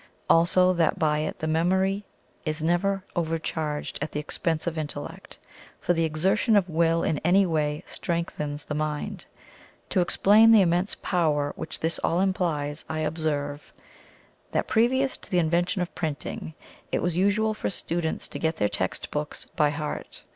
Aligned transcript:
Also 0.27 0.73
that 0.73 0.97
by 0.97 1.19
it 1.19 1.37
the 1.37 1.47
Memory 1.47 2.03
is 2.43 2.63
never 2.63 3.03
overcharged 3.15 3.99
at 4.01 4.11
the 4.11 4.19
expense 4.19 4.65
of 4.65 4.75
Intellect, 4.75 5.37
for 5.79 5.93
the 5.93 6.05
exertion 6.05 6.55
of 6.55 6.67
will 6.67 7.03
in 7.03 7.19
any 7.19 7.45
way 7.45 7.83
strengthens 7.85 8.65
the 8.65 8.73
mind. 8.73 9.25
To 9.89 10.01
explain 10.01 10.51
the 10.51 10.61
immense 10.61 10.95
power 10.95 11.53
which 11.55 11.79
this 11.81 11.99
all 11.99 12.19
implies, 12.19 12.83
I 12.89 13.01
observe: 13.01 13.71
That 14.53 14.65
previous 14.67 15.17
to 15.17 15.29
the 15.29 15.37
invention 15.37 15.83
of 15.83 15.93
printing, 15.93 16.55
it 16.91 17.03
was 17.03 17.15
usual 17.15 17.53
for 17.53 17.69
students 17.69 18.27
to 18.29 18.39
get 18.39 18.55
their 18.57 18.69
text 18.69 19.11
books 19.11 19.45
by 19.55 19.69
heart. 19.69 20.23